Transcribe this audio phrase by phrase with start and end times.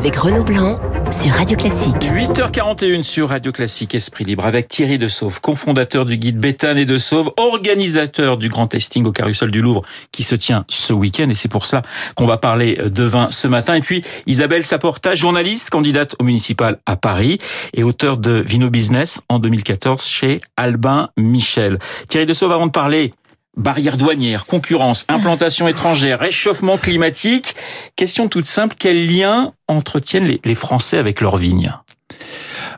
[0.00, 0.76] avec Renaud Blanc
[1.12, 1.94] sur Radio Classique.
[2.00, 6.86] 8h41 sur Radio Classique Esprit Libre avec Thierry De Sauve, cofondateur du guide Béthane et
[6.86, 11.28] De Sauve, organisateur du grand testing au Carousel du Louvre qui se tient ce week-end
[11.28, 11.82] et c'est pour ça
[12.14, 13.74] qu'on va parler de vin ce matin.
[13.74, 17.38] Et puis Isabelle Saporta, journaliste, candidate au municipal à Paris
[17.74, 21.78] et auteur de Vino Business en 2014 chez Albin Michel.
[22.08, 23.12] Thierry De Sauve, avant de parler
[23.56, 27.54] barrières douanières, concurrence, implantation étrangère, réchauffement climatique.
[27.96, 31.72] Question toute simple, quel lien entretiennent les, Français avec leurs vignes?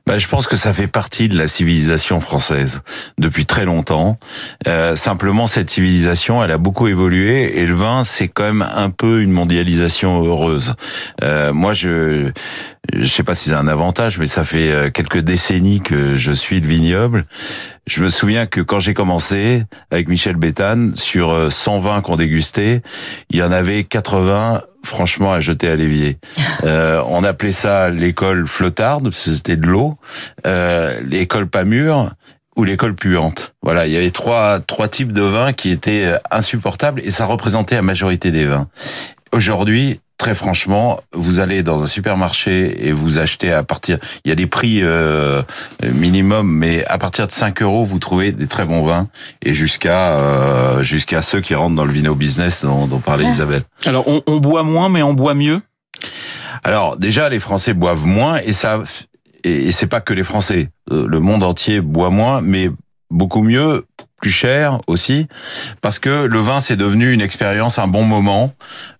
[0.06, 2.82] Bah, je pense que ça fait partie de la civilisation française
[3.18, 4.18] depuis très longtemps.
[4.66, 8.91] Euh, simplement, cette civilisation, elle a beaucoup évolué et le vin, c'est quand même un
[8.91, 10.74] peu une mondialisation heureuse.
[11.22, 12.30] Euh, moi, je
[12.92, 16.32] je sais pas si c'est un avantage, mais ça fait euh, quelques décennies que je
[16.32, 17.24] suis de vignoble.
[17.86, 22.82] Je me souviens que quand j'ai commencé avec Michel Béthane, sur 120 euh, qu'on dégustait,
[23.30, 26.19] il y en avait 80 franchement à jeter à l'évier.
[26.64, 29.97] Euh, on appelait ça l'école flottarde, parce que c'était de l'eau,
[30.47, 32.12] euh, l'école pas mûre
[32.55, 33.55] ou l'école puante.
[33.62, 37.25] Voilà, il y avait trois trois types de vins qui étaient euh, insupportables et ça
[37.25, 38.69] représentait la majorité des vins.
[39.33, 44.33] Aujourd'hui, très franchement, vous allez dans un supermarché et vous achetez à partir, il y
[44.33, 45.42] a des prix euh,
[45.83, 49.09] minimum, mais à partir de 5 euros, vous trouvez des très bons vins
[49.45, 53.25] et jusqu'à euh, jusqu'à ceux qui rentrent dans le vino business dont, dont parlait.
[53.25, 53.65] Isabelle.
[53.84, 55.61] Alors on, on boit moins, mais on boit mieux?
[56.62, 58.78] Alors déjà, les Français boivent moins et ça
[59.43, 60.70] et c'est pas que les Français.
[60.93, 62.70] Euh, le monde entier boit moins, mais
[63.12, 63.84] beaucoup mieux
[64.20, 65.27] plus cher aussi,
[65.80, 68.52] parce que le vin c'est devenu une expérience, un bon moment.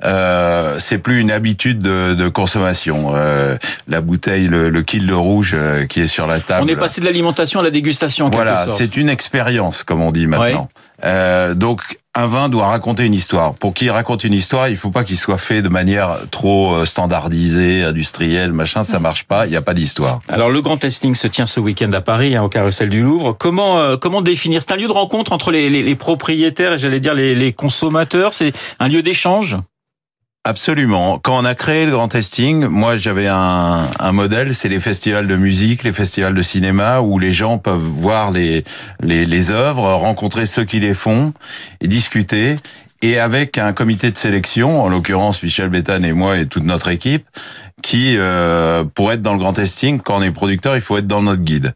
[0.05, 3.13] Euh, c'est plus une habitude de, de consommation.
[3.15, 6.65] Euh, la bouteille, le, le de rouge euh, qui est sur la table.
[6.65, 8.27] On est passé de l'alimentation à la dégustation.
[8.27, 10.69] En voilà, c'est une expérience, comme on dit maintenant.
[11.05, 11.81] Euh, donc
[12.15, 13.55] un vin doit raconter une histoire.
[13.55, 16.85] Pour qu'il raconte une histoire, il faut pas qu'il soit fait de manière trop euh,
[16.85, 18.83] standardisée, industrielle, machin.
[18.83, 19.47] Ça marche pas.
[19.47, 20.21] Il n'y a pas d'histoire.
[20.29, 23.35] Alors le grand testing se tient ce week-end à Paris, hein, au Carrousel du Louvre.
[23.39, 24.61] Comment euh, comment définir?
[24.61, 27.53] C'est un lieu de rencontre entre les, les, les propriétaires et j'allais dire les, les
[27.53, 28.35] consommateurs?
[28.35, 29.57] C'est un lieu d'échange?
[30.45, 31.21] Absolument.
[31.21, 35.29] Quand on a créé le grand testing, moi j'avais un, un modèle, c'est les festivals
[35.29, 38.65] de musique, les festivals de cinéma, où les gens peuvent voir les,
[39.01, 41.33] les, les œuvres, rencontrer ceux qui les font,
[41.81, 42.57] et discuter.
[43.03, 46.89] Et avec un comité de sélection, en l'occurrence Michel Béthane et moi et toute notre
[46.89, 47.27] équipe,
[47.81, 51.07] qui, euh, pour être dans le grand testing, quand on est producteur, il faut être
[51.07, 51.73] dans notre guide.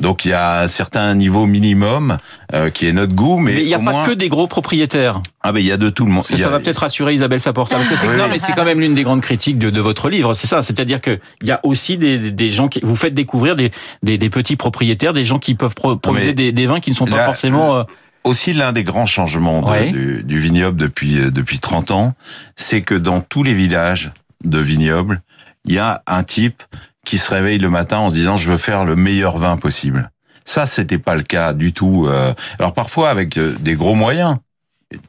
[0.00, 2.16] Donc il y a un certain niveau minimum
[2.54, 5.20] euh, qui est notre goût, mais, il n'y a pas que des gros propriétaires.
[5.42, 6.24] Ah ben il y a de tout le monde.
[6.24, 7.76] Ça, va peut-être rassurer Isabelle Saporta.
[7.78, 10.62] Non mais c'est quand même l'une des grandes critiques de, de votre livre, c'est ça.
[10.62, 13.70] C'est-à-dire que il y a aussi des, des gens qui vous faites découvrir des,
[14.02, 17.06] des, des petits propriétaires, des gens qui peuvent produire des, des, vins qui ne sont
[17.06, 17.82] pas forcément euh,
[18.24, 22.14] aussi l'un des grands changements du, du, vignoble depuis euh, depuis 30 ans,
[22.56, 24.12] c'est que dans tous les villages
[24.44, 25.22] de vignobles,
[25.64, 26.62] il y a un type
[27.08, 30.10] qui se réveille le matin en se disant je veux faire le meilleur vin possible.
[30.44, 32.06] Ça, c'était pas le cas du tout.
[32.06, 32.34] Euh.
[32.58, 34.36] Alors parfois avec euh, des gros moyens,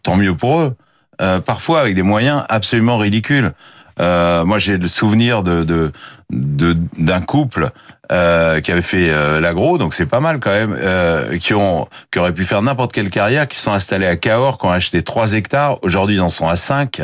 [0.01, 0.75] tant mieux pour eux.
[1.21, 3.51] Euh, parfois avec des moyens absolument ridicules.
[3.99, 5.91] Euh, moi, j'ai le souvenir de
[6.29, 7.71] d'un de, couple
[8.11, 11.87] euh, qui avait fait euh, l'agro, donc c'est pas mal quand même, euh, qui ont
[12.11, 15.03] qui auraient pu faire n'importe quelle carrière, qui sont installés à Cahors, qui ont acheté
[15.03, 15.77] 3 hectares.
[15.83, 17.01] Aujourd'hui, ils en sont à 5.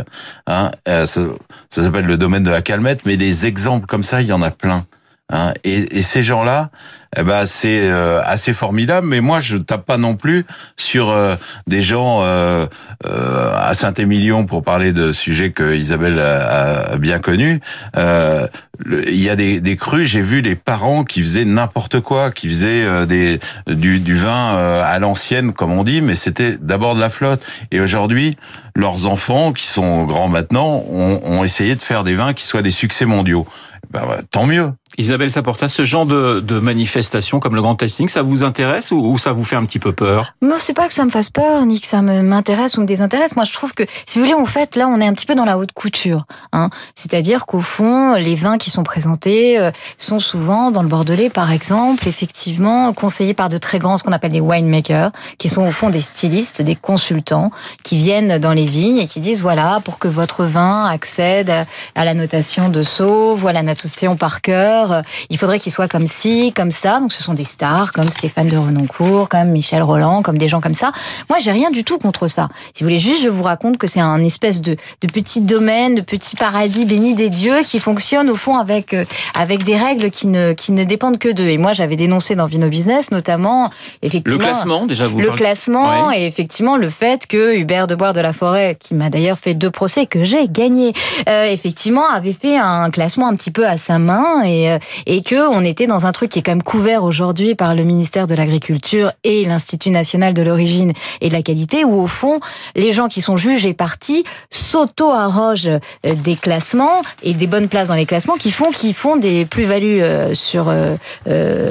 [0.47, 4.27] Hein, ça, ça s'appelle le domaine de la calmette, mais des exemples comme ça, il
[4.27, 4.85] y en a plein.
[5.33, 6.69] Hein, et, et, ces gens-là,
[7.17, 9.07] eh ben c'est euh, assez formidable.
[9.07, 10.45] Mais moi, je tape pas non plus
[10.77, 12.67] sur euh, des gens euh,
[13.03, 17.59] à Saint-Émilion pour parler de sujets que Isabelle a, bien connus.
[17.97, 20.07] il y a des, des crus.
[20.07, 24.53] J'ai vu les parents qui faisaient n'importe quoi, qui faisaient des du, du vin
[24.83, 27.43] à l'ancienne, comme on dit, mais c'était d'abord de la flotte.
[27.71, 28.37] Et aujourd'hui,
[28.75, 32.61] leurs enfants, qui sont grands maintenant, ont, ont essayé de faire des vins qui soient
[32.61, 33.47] des succès mondiaux.
[33.91, 34.71] Ben, tant mieux.
[34.97, 39.17] Isabelle Saporta, ce genre de, de manifestation comme le grand testing, ça vous intéresse ou,
[39.17, 40.33] ça vous fait un petit peu peur?
[40.41, 43.35] Non, c'est pas que ça me fasse peur, ni que ça m'intéresse ou me désintéresse.
[43.35, 45.35] Moi, je trouve que, si vous voulez, en fait, là, on est un petit peu
[45.35, 46.25] dans la haute couture.
[46.53, 46.69] Hein.
[46.95, 51.51] C'est-à-dire qu'au fond, les vins qui sont présentés euh, sont souvent, dans le Bordelais, par
[51.51, 55.71] exemple, effectivement, conseillés par de très grands, ce qu'on appelle des winemakers, qui sont au
[55.71, 57.51] fond des stylistes, des consultants,
[57.83, 61.51] qui viennent dans les vignes et qui disent, voilà, pour que votre vin accède
[61.95, 65.87] à la notation de Sceaux, voilà la notation par cœur, euh, il faudrait qu'il soit
[65.87, 66.99] comme ci, comme ça.
[66.99, 70.61] Donc ce sont des stars comme Stéphane de Renoncourt, comme Michel Roland, comme des gens
[70.61, 70.91] comme ça.
[71.29, 72.49] Moi, j'ai rien du tout contre ça.
[72.73, 75.95] Si vous voulez juste, je vous raconte que c'est un espèce de, de petit domaine,
[75.95, 79.05] de petit paradis béni des dieux qui fonctionne au fond avec euh,
[79.37, 81.47] avec des règles qui ne qui ne dépendent que d'eux.
[81.47, 83.71] Et moi, j'avais dénoncé dans Vino Business, notamment
[84.01, 85.41] effectivement le classement déjà vous le parlez...
[85.41, 89.37] classement et effectivement le fait que Hubert de Boire de la Forêt, qui m'a d'ailleurs
[89.37, 90.93] fait deux procès que j'ai gagné,
[91.27, 95.21] euh, effectivement avait fait un classement un petit peu à sa main et euh, et
[95.21, 98.27] que on était dans un truc qui est quand même couvert aujourd'hui par le ministère
[98.27, 102.39] de l'Agriculture et l'Institut national de l'origine et de la qualité, où au fond
[102.75, 105.79] les gens qui sont juges et partis s'auto-arrogent euh,
[106.23, 110.01] des classements et des bonnes places dans les classements qui font qui font des plus-values
[110.01, 110.95] euh, sur euh,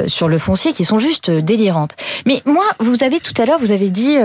[0.07, 1.93] sur le foncier qui sont juste délirantes.
[2.27, 4.17] Mais moi, vous avez tout à l'heure, vous avez dit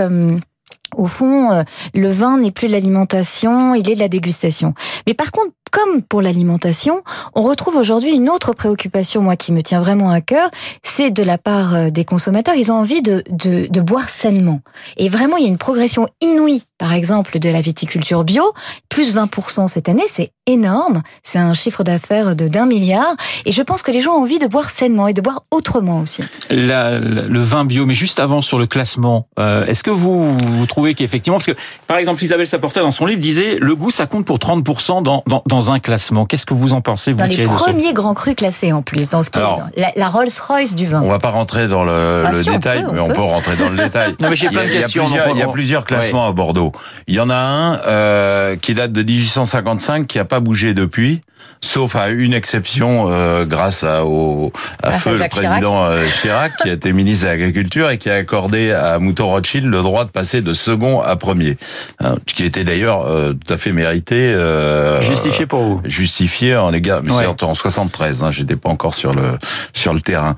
[0.96, 1.64] au fond,
[1.94, 4.74] le vin n'est plus de l'alimentation, il est de la dégustation.
[5.06, 7.02] Mais par contre, comme pour l'alimentation,
[7.34, 10.50] on retrouve aujourd'hui une autre préoccupation, moi, qui me tient vraiment à cœur,
[10.82, 14.60] c'est de la part des consommateurs, ils ont envie de, de, de boire sainement.
[14.96, 18.42] Et vraiment, il y a une progression inouïe, par exemple, de la viticulture bio,
[18.88, 23.62] plus 20% cette année, c'est énorme, c'est un chiffre d'affaires de d'un milliard, et je
[23.62, 26.24] pense que les gens ont envie de boire sainement et de boire autrement aussi.
[26.50, 30.66] La, le vin bio, mais juste avant sur le classement, euh, est-ce que vous, vous
[30.66, 31.54] trouvez qu'effectivement, parce que
[31.86, 35.22] par exemple Isabelle Saporta dans son livre disait, le goût ça compte pour 30% dans,
[35.26, 36.24] dans, dans un classement.
[36.26, 39.22] Qu'est-ce que vous en pensez vous Dans les premiers grands crus classés en plus, dans
[39.22, 41.02] ce qui Alors, est la, la Rolls-Royce du vin.
[41.04, 43.08] On va pas rentrer dans le, Ah, le si, on détail, peut, on mais on
[43.08, 43.14] peut.
[43.14, 44.14] peut rentrer dans le détail.
[44.20, 45.48] Non, mais j'ai plein de il y a questions, plusieurs- donc on- Il y a
[45.48, 46.69] plusieurs classements à Bordeaux.
[47.06, 51.22] Il y en a un euh, qui date de 1855, qui a pas bougé depuis,
[51.60, 54.52] sauf à une exception euh, grâce à, au,
[54.82, 58.14] à feu le président euh, Chirac, qui a été ministre de l'Agriculture et qui a
[58.14, 61.56] accordé à Mouton Rothschild le droit de passer de second à premier,
[62.00, 64.16] Hein, ce qui était d'ailleurs euh, tout à fait mérité.
[64.32, 65.80] euh, Justifié pour vous.
[65.84, 67.26] justifié en les gars, mais Ouais.
[67.28, 69.38] c'est en 73, hein, j'étais pas encore sur le
[69.72, 70.36] sur le terrain.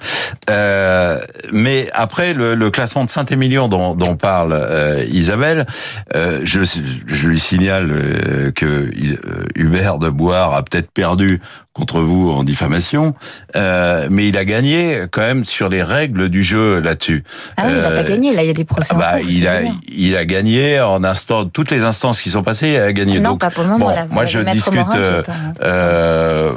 [0.51, 1.19] Euh,
[1.53, 5.67] mais après le, le classement de Saint-Émilion dont, dont parle euh, Isabelle,
[6.17, 6.61] euh, je,
[7.07, 11.41] je lui signale euh, que il- euh, Hubert de Boire a peut-être perdu
[11.73, 13.15] contre vous en diffamation,
[13.57, 17.25] euh, mais il a gagné quand même sur les règles du jeu là-dessus.
[17.57, 19.21] Ah oui, il Euh, pas gagner, là, il y a des procès Ah en bah,
[19.21, 22.77] cours, il a il a gagné en instant toutes les instances qui sont passées, il
[22.77, 23.21] a gagné.
[23.21, 23.87] Non, Donc pas pour le moment.
[23.87, 24.75] bon, là, moi je discute.
[24.75, 25.23] Morin euh,
[25.63, 26.53] euh,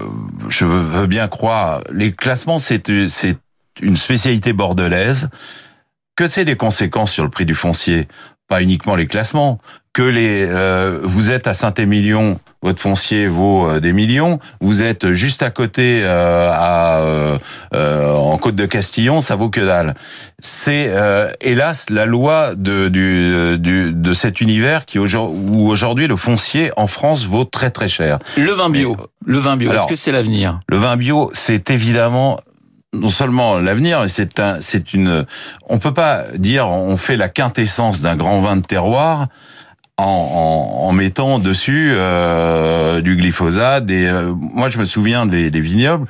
[0.50, 1.82] je veux veux bien croire.
[1.92, 3.38] Les classements, c'est c'est
[3.82, 5.30] une spécialité bordelaise.
[6.16, 8.08] Que c'est des conséquences sur le prix du foncier?
[8.48, 9.60] Pas uniquement les classements.
[9.94, 14.40] Que les euh, vous êtes à Saint-Émilion, votre foncier vaut euh, des millions.
[14.60, 17.38] Vous êtes juste à côté euh, à euh,
[17.74, 19.96] euh, en Côte de Castillon, ça vaut que dalle.
[20.40, 26.08] C'est euh, hélas la loi de du, du de cet univers qui aujourd'hui où aujourd'hui
[26.08, 28.20] le foncier en France vaut très très cher.
[28.36, 28.98] Le vin bio.
[29.26, 29.72] Le vin bio.
[29.72, 30.60] Est-ce que c'est l'avenir?
[30.68, 32.42] Le vin bio, c'est évidemment
[32.96, 35.26] non seulement l'avenir, c'est un, c'est une.
[35.68, 39.28] On peut pas dire on fait la quintessence d'un grand vin de terroir
[39.98, 43.86] en, mettant dessus euh, du glyphosate.
[43.86, 46.08] Des, euh, moi, je me souviens des, des vignobles.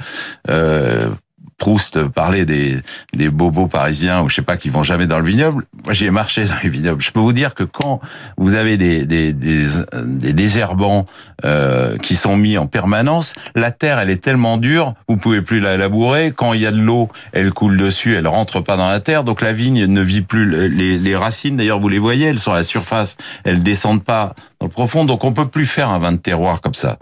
[0.50, 1.10] Euh,
[1.58, 2.82] Proust parlait des,
[3.14, 5.64] des bobos parisiens ou je sais pas qui vont jamais dans le vignoble.
[5.86, 7.02] Moi, j'ai marché dans les vignobles.
[7.02, 8.02] Je peux vous dire que quand
[8.38, 11.06] vous avez des des, des, des désherbants
[11.46, 15.62] euh, qui sont mis en permanence, la terre elle est tellement dure, vous pouvez plus
[15.62, 16.34] la labourer.
[16.36, 19.24] Quand il y a de l'eau, elle coule dessus, elle rentre pas dans la terre,
[19.24, 20.70] donc la vigne ne vit plus.
[20.70, 23.16] Les, les racines, d'ailleurs, vous les voyez, elles sont à la surface,
[23.46, 26.60] elles descendent pas dans le profond, donc on peut plus faire un vin de terroir
[26.60, 26.98] comme ça.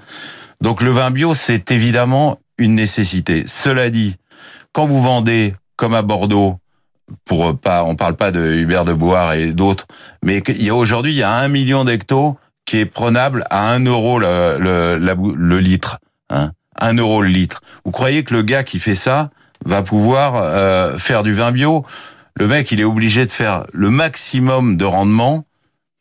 [0.62, 3.46] Donc le vin bio, c'est évidemment une nécessité.
[3.48, 4.16] Cela dit,
[4.74, 6.58] quand vous vendez comme à Bordeaux,
[7.25, 9.88] pour pas, on parle pas de Hubert de Boire et d'autres,
[10.24, 13.69] mais qu'il y a aujourd'hui, il y a un million d'hectos qui est prenable à
[13.69, 17.62] un euro le litre, hein, un euro le litre.
[17.86, 19.30] Vous croyez que le gars qui fait ça
[19.66, 21.86] va pouvoir euh, faire du vin bio?
[22.36, 25.45] Le mec, il est obligé de faire le maximum de rendement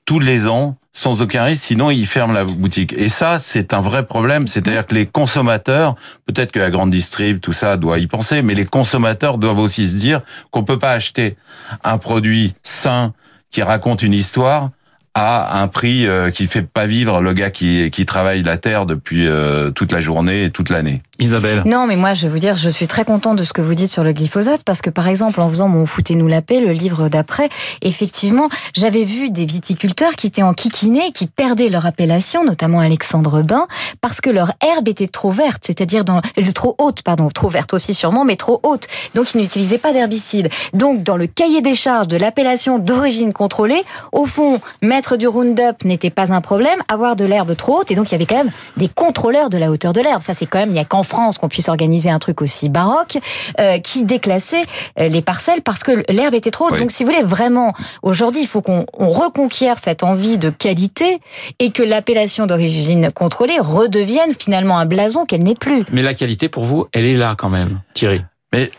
[0.07, 2.93] tous les ans sans aucun risque, sinon il ferme la boutique.
[2.93, 4.47] Et ça, c'est un vrai problème.
[4.47, 5.95] C'est-à-dire que les consommateurs,
[6.27, 9.89] peut-être que la grande distrib, tout ça doit y penser, mais les consommateurs doivent aussi
[9.89, 10.21] se dire
[10.51, 11.37] qu'on peut pas acheter
[11.83, 13.15] un produit sain
[13.51, 14.71] qui raconte une histoire
[15.15, 18.87] à un prix euh, qui fait pas vivre le gars qui, qui travaille la terre
[18.87, 21.03] depuis euh, toute la journée et toute l'année.
[21.23, 23.63] Isabelle Non, mais moi, je vais vous dire, je suis très content de ce que
[23.63, 26.61] vous dites sur le glyphosate parce que, par exemple, en faisant mon Foutez-nous la paix,
[26.61, 27.49] le livre d'après,
[27.81, 33.43] effectivement, j'avais vu des viticulteurs qui étaient en kikiné, qui perdaient leur appellation, notamment Alexandre
[33.43, 33.67] Bain,
[34.01, 37.73] parce que leur herbe était trop verte, c'est-à-dire dans, euh, trop haute, pardon, trop verte
[37.75, 38.87] aussi sûrement, mais trop haute.
[39.15, 40.49] Donc, ils n'utilisaient pas d'herbicide.
[40.75, 45.85] Donc, dans le cahier des charges de l'appellation d'origine contrôlée, au fond, mettre du Roundup
[45.85, 48.37] n'était pas un problème, avoir de l'herbe trop haute, et donc il y avait quand
[48.37, 50.23] même des contrôleurs de la hauteur de l'herbe.
[50.23, 52.71] Ça, c'est quand même, il n'y a qu'en France qu'on puisse organiser un truc aussi
[52.71, 53.19] baroque,
[53.61, 54.65] euh, qui déclassait
[54.99, 56.79] euh, les parcelles parce que l'herbe était trop haute.
[56.79, 61.21] Donc, si vous voulez, vraiment, aujourd'hui, il faut qu'on reconquiert cette envie de qualité
[61.59, 65.85] et que l'appellation d'origine contrôlée redevienne finalement un blason qu'elle n'est plus.
[65.93, 68.23] Mais la qualité, pour vous, elle est là quand même, Thierry.
[68.55, 68.71] Mais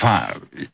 [0.00, 0.20] Enfin,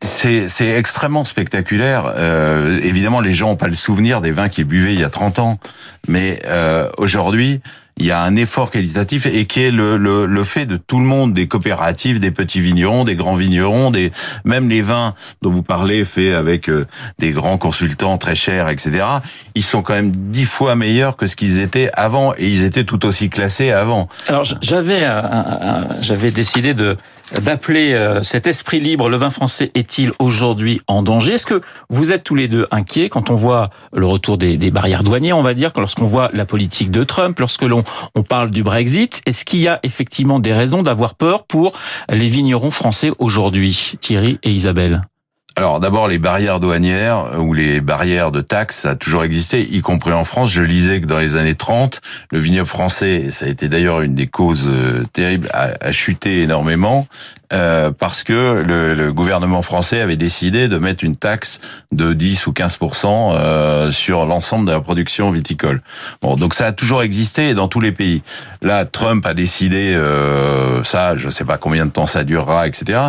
[0.02, 2.12] c'est extrêmement spectaculaire.
[2.14, 5.08] Euh, évidemment, les gens n'ont pas le souvenir des vins qu'ils buvaient il y a
[5.08, 5.58] 30 ans,
[6.06, 7.62] mais euh, aujourd'hui,
[7.96, 10.98] il y a un effort qualitatif et qui est le, le, le, fait de tout
[10.98, 14.10] le monde, des coopératives, des petits vignerons, des grands vignerons, des
[14.44, 16.86] même les vins dont vous parlez, faits avec euh,
[17.18, 19.04] des grands consultants très chers, etc.
[19.54, 22.84] Ils sont quand même dix fois meilleurs que ce qu'ils étaient avant et ils étaient
[22.84, 24.08] tout aussi classés avant.
[24.28, 25.06] Alors j'avais
[26.00, 26.96] j'avais décidé de
[27.40, 31.34] d'appeler euh, cet esprit libre, le vin français est-il aujourd'hui en danger?
[31.34, 34.70] Est-ce que vous êtes tous les deux inquiets quand on voit le retour des, des
[34.70, 37.83] barrières douanières, on va dire, lorsqu'on voit la politique de Trump, lorsque l'on
[38.14, 39.22] on parle du Brexit.
[39.26, 44.38] Est-ce qu'il y a effectivement des raisons d'avoir peur pour les vignerons français aujourd'hui, Thierry
[44.42, 45.02] et Isabelle?
[45.56, 49.82] Alors d'abord les barrières douanières ou les barrières de taxes, ça a toujours existé, y
[49.82, 50.50] compris en France.
[50.50, 52.00] Je lisais que dans les années 30,
[52.32, 57.06] le vignoble français, ça a été d'ailleurs une des causes euh, terribles, a, chuté énormément
[57.54, 61.60] euh, parce que le, le, gouvernement français avait décidé de mettre une taxe
[61.92, 65.80] de 10 ou 15% euh, sur l'ensemble de la production viticole.
[66.20, 68.22] Bon, donc ça a toujours existé dans tous les pays.
[68.60, 73.00] Là, Trump a décidé euh, ça, je sais pas combien de temps ça durera, etc.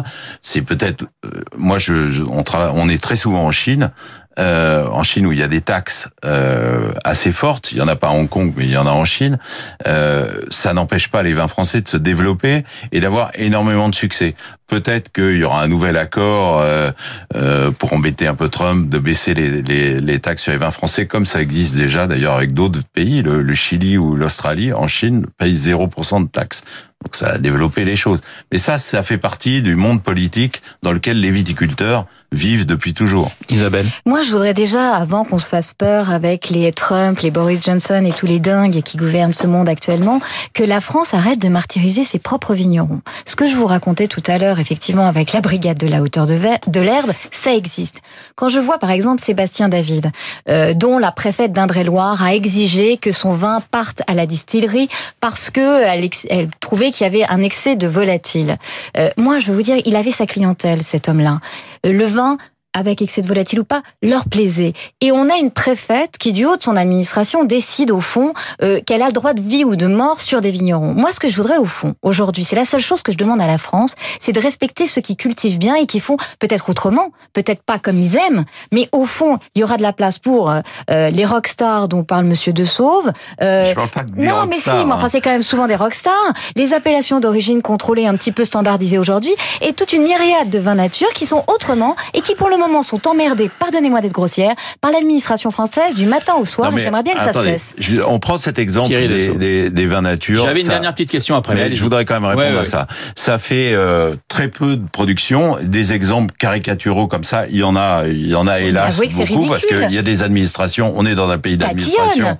[0.42, 3.92] C'est peut-être, euh, moi, je, je on, on est très souvent en Chine.
[4.38, 7.88] Euh, en Chine où il y a des taxes euh, assez fortes, il y en
[7.88, 9.40] a pas à Hong Kong mais il y en a en Chine,
[9.88, 14.36] euh, ça n'empêche pas les vins français de se développer et d'avoir énormément de succès.
[14.68, 16.92] Peut-être qu'il y aura un nouvel accord euh,
[17.36, 20.72] euh, pour embêter un peu Trump de baisser les, les, les, taxes sur les vins
[20.72, 24.88] français comme ça existe déjà d'ailleurs avec d'autres pays, le, le Chili ou l'Australie, en
[24.88, 26.64] Chine paye 0% de taxes.
[27.06, 28.20] Donc ça a développé les choses.
[28.52, 33.32] Mais ça, ça fait partie du monde politique dans lequel les viticulteurs vivent depuis toujours.
[33.50, 37.64] Isabelle Moi, je voudrais déjà, avant qu'on se fasse peur avec les Trump, les Boris
[37.64, 40.20] Johnson et tous les dingues qui gouvernent ce monde actuellement,
[40.54, 43.02] que la France arrête de martyriser ses propres vignerons.
[43.26, 46.28] Ce que je vous racontais tout à l'heure, effectivement, avec la brigade de la hauteur
[46.28, 47.98] de l'herbe, ça existe.
[48.36, 50.12] Quand je vois, par exemple, Sébastien David,
[50.50, 55.50] euh, dont la préfète d'Indre-et-Loire a exigé que son vin parte à la distillerie parce
[55.50, 58.58] que elle, trouvait qu'il y avait un excès de volatile.
[58.98, 61.40] Euh, moi, je veux vous dire, il avait sa clientèle, cet homme-là.
[61.86, 62.38] Euh, le vin,
[62.76, 64.74] avec excès de volatile ou pas, leur plaisait.
[65.02, 68.82] Et on a une préfète qui, du haut de son administration, décide au fond euh,
[68.86, 70.94] qu'elle a le droit de vie ou de mort sur des vignerons.
[70.94, 73.42] Moi, ce que je voudrais au fond, aujourd'hui, c'est la seule chose que je demande
[73.42, 77.12] à la France, c'est de respecter ceux qui cultivent bien et qui font peut-être autrement,
[77.32, 80.52] peut-être pas comme ils aiment, mais au fond, il y aura de la place pour
[80.52, 80.60] euh,
[80.92, 83.12] euh les rockstars dont parle Monsieur De Sauve.
[83.42, 85.10] Euh, je parle pas de Non, mais si, mais enfin, hein.
[85.10, 86.34] c'est quand même souvent des rockstars.
[86.56, 90.76] Les appellations d'origine contrôlée, un petit peu standardisées aujourd'hui, et toute une myriade de vins
[90.76, 94.92] nature qui sont autrement et qui, pour le moment, sont emmerdés, pardonnez-moi d'être grossière, par
[94.92, 96.72] l'administration française du matin au soir.
[96.78, 97.76] J'aimerais bien que ça cesse.
[98.08, 100.44] on prend cet exemple des, des, vins nature.
[100.44, 101.56] J'avais une dernière petite question après.
[101.56, 102.88] Mais je voudrais quand même répondre à ça.
[103.16, 105.58] Ça fait euh, très peu de production.
[105.62, 109.48] Des exemples caricaturaux comme ça, il y en a, il y en a hélas beaucoup
[109.48, 110.94] parce qu'il y a des administrations.
[110.96, 112.38] On est dans un pays d'administration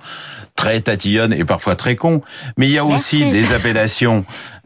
[0.54, 2.22] très tatillonne et parfois très con.
[2.56, 4.24] Mais il y a aussi des appellations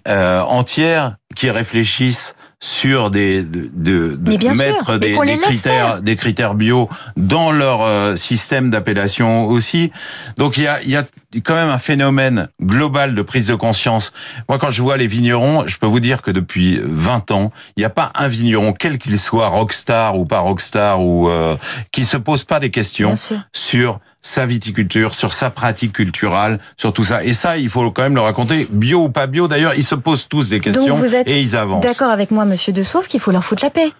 [0.08, 6.90] euh, entières qui réfléchissent sur des de, de, mettre des, des critères des critères bio
[7.16, 9.90] dans leur euh, système d'appellation aussi.
[10.36, 11.04] Donc il y a il y a
[11.38, 14.12] quand même un phénomène global de prise de conscience.
[14.48, 17.80] Moi quand je vois les vignerons, je peux vous dire que depuis 20 ans, il
[17.80, 21.56] n'y a pas un vigneron quel qu'il soit rockstar ou pas rockstar ou euh,
[21.92, 23.14] qui se pose pas des questions
[23.52, 27.24] sur sa viticulture, sur sa pratique culturelle, sur tout ça.
[27.24, 29.48] Et ça, il faut quand même le raconter, bio ou pas bio.
[29.48, 31.84] D'ailleurs, ils se posent tous des questions et ils avancent.
[31.84, 33.92] D'accord avec moi, Monsieur De Sauve, qu'il faut leur foutre la paix.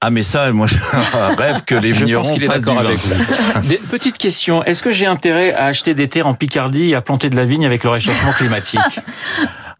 [0.00, 0.76] Ah mais ça, moi je
[1.36, 3.76] rêve que les vignerons je pense est d'accord avec vous.
[3.90, 7.30] Petite question, est-ce que j'ai intérêt à acheter des terres en Picardie et à planter
[7.30, 9.00] de la vigne avec le réchauffement climatique?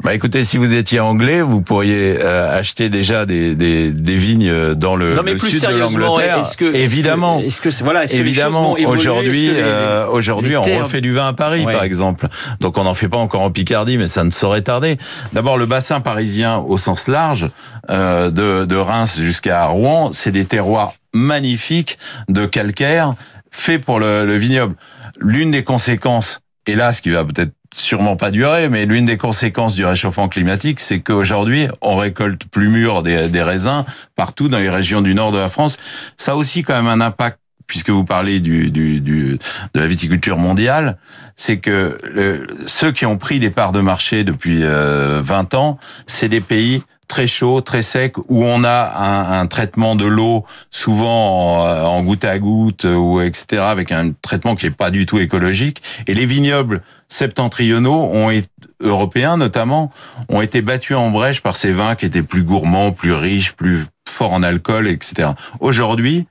[0.04, 4.74] Bah écoutez, si vous étiez anglais, vous pourriez euh, acheter déjà des, des, des, vignes
[4.76, 6.38] dans le, non, mais le plus sud de l'Angleterre.
[6.38, 11.26] Est-ce que, évidemment, est-ce que, voilà, est-ce évidemment, aujourd'hui, euh, aujourd'hui, on refait du vin
[11.26, 12.28] à Paris, par exemple.
[12.60, 14.98] Donc on n'en fait pas encore en Picardie, mais ça ne saurait tarder.
[15.32, 17.48] D'abord, le bassin parisien au sens large,
[17.90, 23.14] euh, de, de Reims jusqu'à Rouen, c'est des terroirs magnifiques de calcaire
[23.50, 24.76] faits pour le, le vignoble.
[25.18, 29.84] L'une des conséquences, hélas, qui va peut-être sûrement pas durer, mais l'une des conséquences du
[29.84, 33.84] réchauffement climatique, c'est qu'aujourd'hui, on récolte plus mûr des, raisins
[34.16, 35.76] partout dans les régions du nord de la France.
[36.16, 39.38] Ça a aussi quand même un impact puisque vous parlez du, du, du
[39.74, 40.96] de la viticulture mondiale,
[41.36, 46.30] c'est que ceux qui ont pris des parts de marché depuis 20 euh, ans, c'est
[46.30, 51.62] des pays très chaud, très sec, où on a un, un traitement de l'eau souvent
[51.62, 53.62] en, en, goutte à goutte ou etc.
[53.62, 55.82] avec un traitement qui est pas du tout écologique.
[56.06, 58.48] Et les vignobles septentrionaux ont été,
[58.80, 59.90] européens notamment
[60.28, 63.86] ont été battus en brèche par ces vins qui étaient plus gourmands, plus riches, plus
[64.08, 65.30] forts en alcool, etc.
[65.60, 66.26] Aujourd'hui,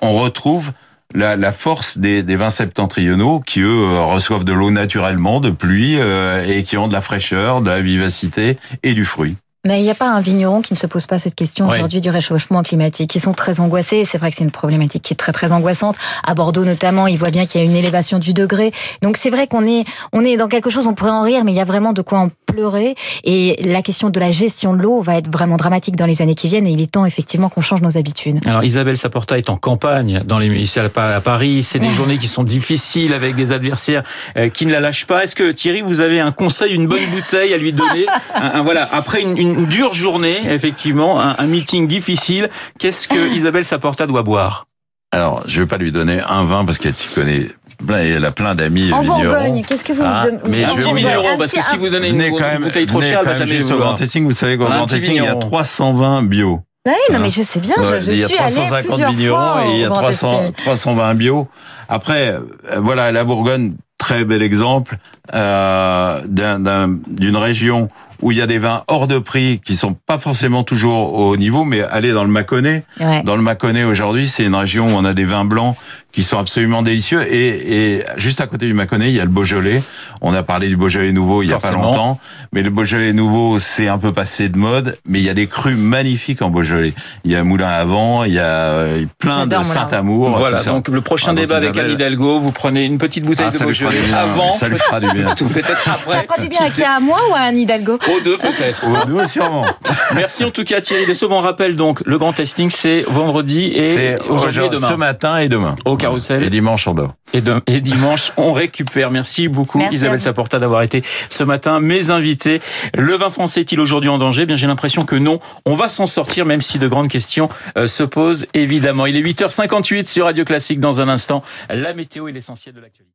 [0.00, 0.72] on retrouve
[1.14, 5.96] la, la, force des, des, vins septentrionaux qui eux reçoivent de l'eau naturellement, de pluie
[5.98, 9.36] euh, et qui ont de la fraîcheur, de la vivacité et du fruit.
[9.64, 12.00] Mais il n'y a pas un vigneron qui ne se pose pas cette question aujourd'hui
[12.00, 13.14] du réchauffement climatique.
[13.14, 14.04] Ils sont très angoissés.
[14.04, 15.94] C'est vrai que c'est une problématique qui est très très angoissante.
[16.24, 18.72] À Bordeaux notamment, ils voient bien qu'il y a une élévation du degré.
[19.02, 20.88] Donc c'est vrai qu'on est on est dans quelque chose.
[20.88, 22.96] On pourrait en rire, mais il y a vraiment de quoi en pleurer.
[23.22, 26.34] Et la question de la gestion de l'eau va être vraiment dramatique dans les années
[26.34, 26.66] qui viennent.
[26.66, 28.40] Et il est temps effectivement qu'on change nos habitudes.
[28.46, 30.50] Alors Isabelle Saporta est en campagne dans les
[30.96, 31.62] à Paris.
[31.62, 34.02] C'est des journées qui sont difficiles avec des adversaires
[34.36, 35.22] euh, qui ne la lâchent pas.
[35.22, 38.06] Est-ce que Thierry, vous avez un conseil, une bonne bouteille à lui donner?
[38.34, 42.50] Un, Voilà, après une une dure journée, effectivement, un, meeting difficile.
[42.78, 44.66] Qu'est-ce que Isabelle Saporta doit boire?
[45.14, 47.48] Alors, je vais pas lui donner un vin parce qu'elle s'y connaît
[47.90, 51.36] elle a plein d'amis En Bourgogne, qu'est-ce que vous ah, me Mais un petit vigneron,
[51.38, 53.72] parce que si vous donnez une, quand même, bouteille trop chère, elle va jamais juste
[53.72, 56.60] au Grand Testing, vous savez qu'au Grand Testing, il y a 320 bio.
[56.84, 59.80] Oui, non, mais je sais bien, je, je il y a 350 vignerons et il
[59.80, 61.48] y a 300, 320 bio.
[61.88, 62.40] Après, euh,
[62.78, 64.96] voilà, la Bourgogne, très bel exemple
[65.32, 67.88] euh, d'une région
[68.22, 71.36] où il y a des vins hors de prix qui sont pas forcément toujours au
[71.36, 72.84] niveau, mais aller dans le Mâconnais.
[73.24, 75.76] Dans le Mâconnais aujourd'hui, c'est une région où on a des vins blancs
[76.12, 77.22] qui sont absolument délicieux.
[77.32, 79.82] Et, et juste à côté du Mâconnais, il y a le Beaujolais.
[80.20, 82.20] On a parlé du Beaujolais nouveau il y a pas longtemps,
[82.52, 84.98] mais le Beaujolais nouveau, c'est un peu passé de mode.
[85.06, 86.92] Mais il y a des crus magnifiques en Beaujolais.
[87.24, 90.30] Il y a Moulin à Vent, il y a euh, plein de Saint-Amour.
[90.36, 90.62] Voilà.
[90.62, 93.98] Donc le prochain débat avec Anne Hidalgo, vous prenez une petite bouteille ah, de Beaujolais
[94.14, 94.52] avant.
[94.52, 95.34] Ça lui fera du bien.
[95.34, 96.18] Peut-être après.
[96.18, 97.98] Ça fera du bien à qui à moi ou à Anne Hidalgo?
[98.14, 98.84] Aux deux peut-être.
[98.86, 99.66] Aux deux sûrement.
[100.14, 101.28] Merci en tout cas Thierry Dessau.
[101.30, 104.88] On rappelle donc le grand testing, c'est vendredi et aujourd'hui et demain.
[104.88, 105.76] Ce matin et demain.
[105.84, 106.42] Au carrousel.
[106.42, 107.14] Et dimanche on dort.
[107.32, 109.10] Et, et dimanche on récupère.
[109.10, 112.60] Merci beaucoup Isabelle Saporta d'avoir été ce matin mes invités.
[112.94, 114.46] Le vin français est-il aujourd'hui en danger?
[114.46, 115.40] Bien j'ai l'impression que non.
[115.64, 119.06] On va s'en sortir même si de grandes questions euh, se posent évidemment.
[119.06, 121.42] Il est 8h58 sur Radio Classique dans un instant.
[121.70, 123.10] La météo est l'essentiel de l'actualité.